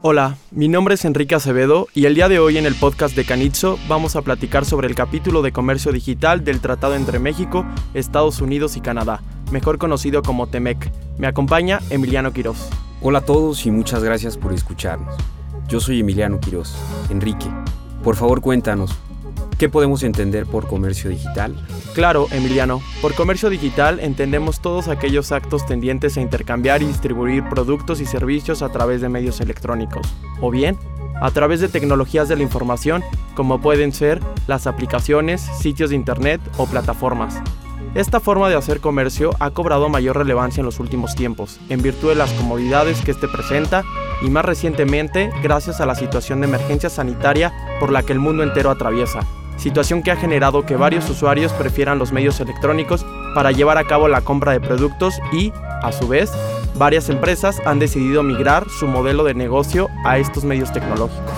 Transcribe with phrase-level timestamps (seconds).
[0.00, 3.24] Hola, mi nombre es Enrique Acevedo y el día de hoy en el podcast de
[3.24, 8.40] Canitzo vamos a platicar sobre el capítulo de comercio digital del Tratado entre México, Estados
[8.40, 10.92] Unidos y Canadá, mejor conocido como TEMEC.
[11.18, 12.68] Me acompaña Emiliano Quiroz.
[13.02, 15.16] Hola a todos y muchas gracias por escucharnos.
[15.66, 16.76] Yo soy Emiliano Quiroz.
[17.10, 17.48] Enrique,
[18.04, 18.96] por favor cuéntanos,
[19.58, 21.54] ¿qué podemos entender por comercio digital?
[21.94, 28.00] Claro, Emiliano, por comercio digital entendemos todos aquellos actos tendientes a intercambiar y distribuir productos
[28.00, 30.06] y servicios a través de medios electrónicos,
[30.40, 30.78] o bien
[31.20, 33.02] a través de tecnologías de la información,
[33.34, 37.42] como pueden ser las aplicaciones, sitios de Internet o plataformas.
[37.94, 42.10] Esta forma de hacer comercio ha cobrado mayor relevancia en los últimos tiempos, en virtud
[42.10, 43.82] de las comodidades que este presenta
[44.22, 48.42] y más recientemente gracias a la situación de emergencia sanitaria por la que el mundo
[48.42, 49.20] entero atraviesa,
[49.58, 53.04] situación que ha generado que varios usuarios prefieran los medios electrónicos
[53.34, 56.32] para llevar a cabo la compra de productos y, a su vez,
[56.76, 61.34] varias empresas han decidido migrar su modelo de negocio a estos medios tecnológicos.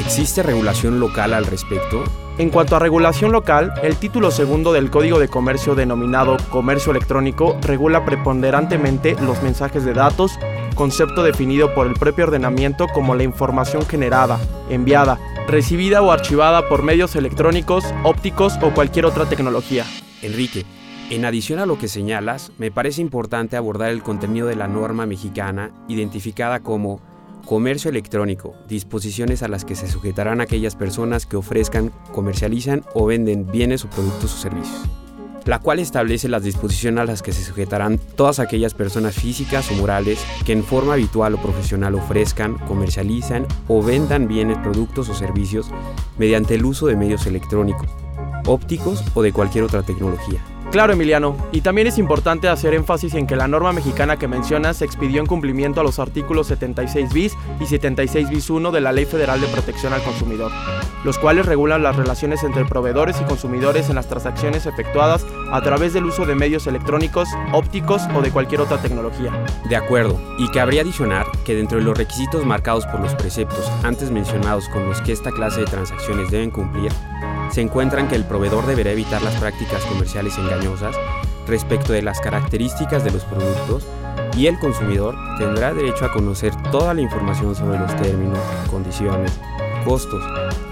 [0.00, 2.04] ¿Existe regulación local al respecto?
[2.38, 7.58] En cuanto a regulación local, el título segundo del Código de Comercio denominado Comercio Electrónico
[7.60, 10.38] regula preponderantemente los mensajes de datos,
[10.78, 14.38] concepto definido por el propio ordenamiento como la información generada,
[14.70, 19.84] enviada, recibida o archivada por medios electrónicos, ópticos o cualquier otra tecnología.
[20.22, 20.64] Enrique,
[21.10, 25.04] en adición a lo que señalas, me parece importante abordar el contenido de la norma
[25.04, 27.00] mexicana identificada como
[27.44, 33.50] comercio electrónico, disposiciones a las que se sujetarán aquellas personas que ofrezcan, comercializan o venden
[33.50, 34.88] bienes o productos o servicios
[35.48, 39.74] la cual establece las disposiciones a las que se sujetarán todas aquellas personas físicas o
[39.76, 45.70] morales que en forma habitual o profesional ofrezcan, comercializan o vendan bienes, productos o servicios
[46.18, 47.88] mediante el uso de medios electrónicos,
[48.46, 50.44] ópticos o de cualquier otra tecnología.
[50.70, 54.76] Claro, Emiliano, y también es importante hacer énfasis en que la norma mexicana que mencionas
[54.76, 58.92] se expidió en cumplimiento a los artículos 76 bis y 76 bis 1 de la
[58.92, 60.52] Ley Federal de Protección al Consumidor,
[61.04, 65.94] los cuales regulan las relaciones entre proveedores y consumidores en las transacciones efectuadas a través
[65.94, 69.32] del uso de medios electrónicos, ópticos o de cualquier otra tecnología.
[69.70, 74.10] De acuerdo, y cabría adicionar que dentro de los requisitos marcados por los preceptos antes
[74.10, 76.92] mencionados con los que esta clase de transacciones deben cumplir,
[77.50, 80.96] se encuentran que el proveedor deberá evitar las prácticas comerciales engañosas
[81.46, 83.86] respecto de las características de los productos
[84.36, 88.38] y el consumidor tendrá derecho a conocer toda la información sobre los términos,
[88.70, 89.32] condiciones,
[89.84, 90.22] costos,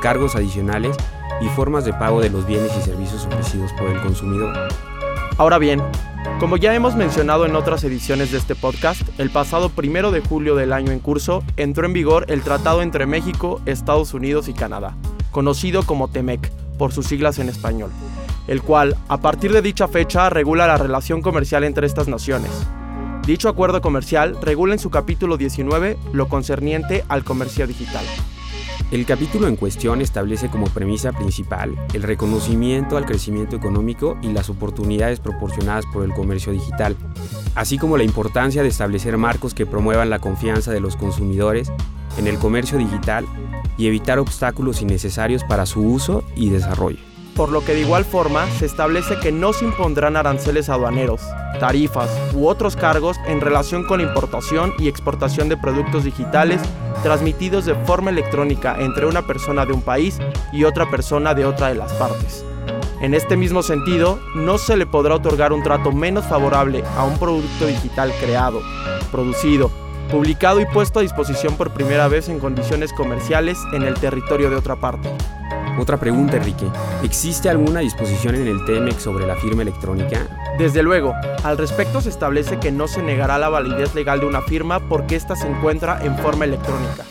[0.00, 0.96] cargos adicionales
[1.40, 4.52] y formas de pago de los bienes y servicios ofrecidos por el consumidor.
[5.38, 5.82] Ahora bien,
[6.38, 10.56] como ya hemos mencionado en otras ediciones de este podcast, el pasado primero de julio
[10.56, 14.96] del año en curso entró en vigor el Tratado entre México, Estados Unidos y Canadá,
[15.30, 17.90] conocido como TEMEC, por sus siglas en español,
[18.46, 22.50] el cual, a partir de dicha fecha, regula la relación comercial entre estas naciones.
[23.26, 28.04] Dicho acuerdo comercial regula en su capítulo 19 lo concerniente al comercio digital.
[28.90, 34.50] El capítulo en cuestión establece como premisa principal el reconocimiento al crecimiento económico y las
[34.50, 36.96] oportunidades proporcionadas por el comercio digital,
[37.54, 41.72] así como la importancia de establecer marcos que promuevan la confianza de los consumidores
[42.16, 43.26] en el comercio digital
[43.76, 46.98] y evitar obstáculos innecesarios para su uso y desarrollo.
[47.34, 51.22] Por lo que de igual forma se establece que no se impondrán aranceles aduaneros,
[51.58, 56.60] tarifas u otros cargos en relación con la importación y exportación de productos digitales
[57.02, 60.18] transmitidos de forma electrónica entre una persona de un país
[60.52, 62.44] y otra persona de otra de las partes.
[63.00, 67.18] En este mismo sentido, no se le podrá otorgar un trato menos favorable a un
[67.18, 68.60] producto digital creado,
[69.10, 69.70] producido
[70.12, 74.56] publicado y puesto a disposición por primera vez en condiciones comerciales en el territorio de
[74.56, 75.08] otra parte.
[75.78, 76.66] Otra pregunta, Enrique.
[77.02, 80.28] ¿Existe alguna disposición en el TEMEC sobre la firma electrónica?
[80.58, 84.42] Desde luego, al respecto se establece que no se negará la validez legal de una
[84.42, 87.06] firma porque ésta se encuentra en forma electrónica.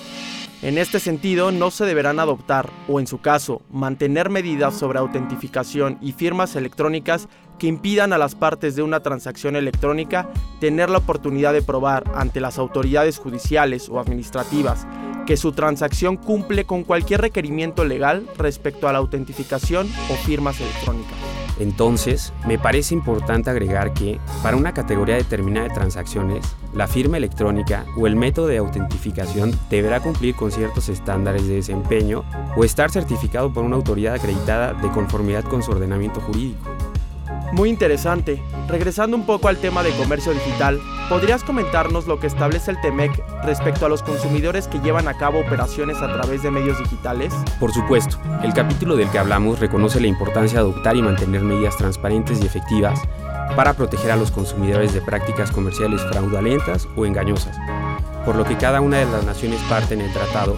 [0.62, 5.98] En este sentido, no se deberán adoptar, o en su caso, mantener medidas sobre autentificación
[6.02, 7.28] y firmas electrónicas
[7.58, 10.30] que impidan a las partes de una transacción electrónica
[10.60, 14.86] tener la oportunidad de probar ante las autoridades judiciales o administrativas
[15.26, 21.41] que su transacción cumple con cualquier requerimiento legal respecto a la autentificación o firmas electrónicas.
[21.60, 27.86] Entonces, me parece importante agregar que, para una categoría determinada de transacciones, la firma electrónica
[27.98, 32.24] o el método de autentificación deberá cumplir con ciertos estándares de desempeño
[32.56, 36.70] o estar certificado por una autoridad acreditada de conformidad con su ordenamiento jurídico.
[37.52, 38.42] Muy interesante.
[38.68, 40.80] Regresando un poco al tema de comercio digital,
[41.12, 45.42] ¿podrías comentarnos lo que establece el TEMEC respecto a los consumidores que llevan a cabo
[45.42, 47.34] operaciones a través de medios digitales?
[47.60, 51.76] Por supuesto, el capítulo del que hablamos reconoce la importancia de adoptar y mantener medidas
[51.76, 52.98] transparentes y efectivas
[53.58, 57.58] para proteger a los consumidores de prácticas comerciales fraudulentas o engañosas,
[58.24, 60.56] por lo que cada una de las naciones parte en el tratado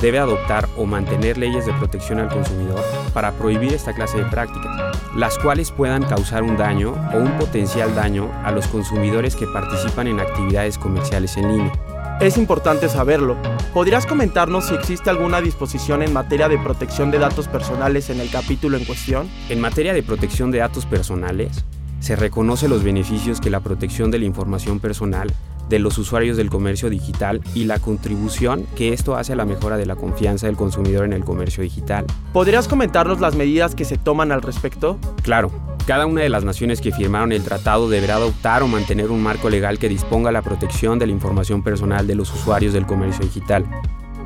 [0.00, 2.84] debe adoptar o mantener leyes de protección al consumidor
[3.14, 7.94] para prohibir esta clase de prácticas, las cuales puedan causar un daño o un potencial
[7.94, 11.72] daño a los consumidores que participan en actividades comerciales en línea.
[12.20, 13.36] Es importante saberlo.
[13.74, 18.30] ¿Podrías comentarnos si existe alguna disposición en materia de protección de datos personales en el
[18.30, 19.28] capítulo en cuestión?
[19.48, 21.64] En materia de protección de datos personales,
[22.00, 25.32] se reconoce los beneficios que la protección de la información personal
[25.72, 29.78] de los usuarios del comercio digital y la contribución que esto hace a la mejora
[29.78, 32.04] de la confianza del consumidor en el comercio digital.
[32.34, 34.98] ¿Podrías comentarnos las medidas que se toman al respecto?
[35.22, 35.50] Claro,
[35.86, 39.48] cada una de las naciones que firmaron el tratado deberá adoptar o mantener un marco
[39.48, 43.64] legal que disponga la protección de la información personal de los usuarios del comercio digital,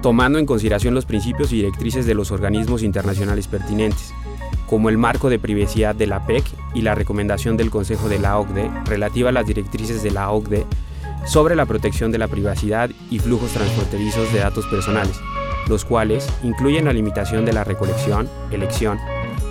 [0.02, 4.12] tomando en consideración los principios y directrices de los organismos internacionales pertinentes,
[4.66, 6.44] como el marco de privacidad de la PEC
[6.75, 10.66] y la recomendación del Consejo de la OCDE relativa a las directrices de la OCDE
[11.25, 15.21] sobre la protección de la privacidad y flujos transfronterizos de datos personales,
[15.69, 18.99] los cuales incluyen la limitación de la recolección, elección,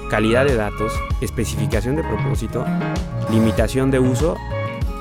[0.09, 2.65] calidad de datos, especificación de propósito,
[3.29, 4.37] limitación de uso,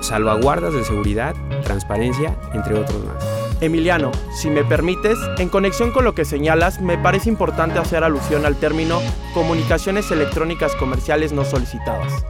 [0.00, 3.24] salvaguardas de seguridad, transparencia, entre otros más.
[3.60, 8.44] Emiliano, si me permites, en conexión con lo que señalas, me parece importante hacer alusión
[8.44, 9.00] al término
[9.32, 12.24] comunicaciones electrónicas comerciales no solicitadas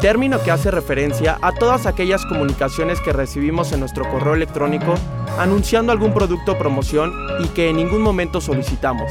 [0.00, 4.94] término que hace referencia a todas aquellas comunicaciones que recibimos en nuestro correo electrónico
[5.38, 9.10] anunciando algún producto o promoción y que en ningún momento solicitamos.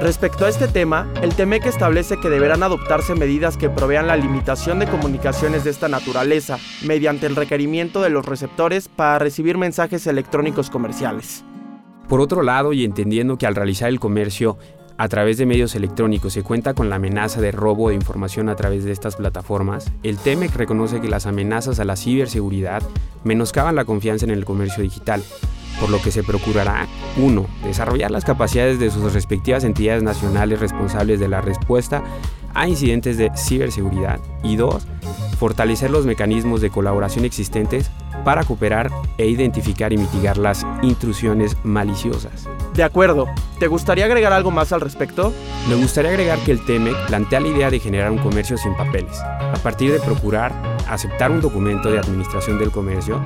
[0.00, 4.78] Respecto a este tema, el TEMEC establece que deberán adoptarse medidas que provean la limitación
[4.78, 10.70] de comunicaciones de esta naturaleza mediante el requerimiento de los receptores para recibir mensajes electrónicos
[10.70, 11.44] comerciales.
[12.08, 14.58] Por otro lado, y entendiendo que al realizar el comercio
[15.02, 18.54] a través de medios electrónicos se cuenta con la amenaza de robo de información a
[18.54, 22.84] través de estas plataformas, el TEMEC reconoce que las amenazas a la ciberseguridad
[23.24, 25.20] menoscaban la confianza en el comercio digital,
[25.80, 27.46] por lo que se procurará 1.
[27.64, 32.04] Desarrollar las capacidades de sus respectivas entidades nacionales responsables de la respuesta
[32.54, 34.86] a incidentes de ciberseguridad y 2.
[35.42, 37.90] Fortalecer los mecanismos de colaboración existentes
[38.24, 42.48] para cooperar e identificar y mitigar las intrusiones maliciosas.
[42.74, 43.26] De acuerdo.
[43.58, 45.32] ¿Te gustaría agregar algo más al respecto?
[45.68, 49.18] Me gustaría agregar que el TEMEC plantea la idea de generar un comercio sin papeles,
[49.18, 50.52] a partir de procurar
[50.88, 53.20] aceptar un documento de administración del comercio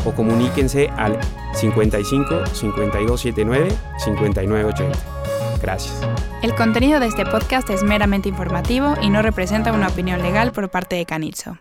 [0.05, 1.19] o comuníquense al
[1.55, 4.99] 55 5279 5980.
[5.63, 5.99] Gracias.
[6.43, 10.69] El contenido de este podcast es meramente informativo y no representa una opinión legal por
[10.69, 11.57] parte de Canitzo.